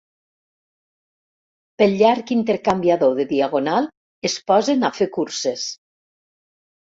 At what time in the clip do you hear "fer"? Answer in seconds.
5.01-5.09